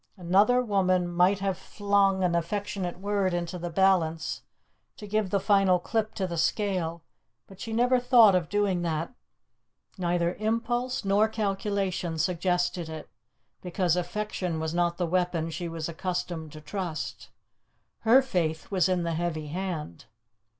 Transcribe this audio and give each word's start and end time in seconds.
Another 0.17 0.63
woman 0.63 1.07
might 1.07 1.41
have 1.41 1.59
flung 1.59 2.23
an 2.23 2.33
affectionate 2.33 2.99
word 2.99 3.35
into 3.35 3.59
the 3.59 3.69
balance 3.69 4.41
to 4.97 5.05
give 5.05 5.29
the 5.29 5.39
final 5.39 5.77
clip 5.77 6.15
to 6.15 6.25
the 6.25 6.39
scale, 6.39 7.03
but 7.45 7.59
she 7.61 7.71
never 7.71 7.99
thought 7.99 8.33
of 8.33 8.49
doing 8.49 8.81
that; 8.81 9.13
neither 9.99 10.33
impulse 10.39 11.05
nor 11.05 11.27
calculation 11.27 12.17
suggested 12.17 12.89
it, 12.89 13.11
because 13.61 13.95
affection 13.95 14.59
was 14.59 14.73
not 14.73 14.97
the 14.97 15.05
weapon 15.05 15.51
she 15.51 15.69
was 15.69 15.87
accustomed 15.87 16.51
to 16.53 16.61
trust. 16.61 17.29
Her 17.99 18.23
faith 18.23 18.71
was 18.71 18.89
in 18.89 19.03
the 19.03 19.13
heavy 19.13 19.49
hand. 19.49 20.05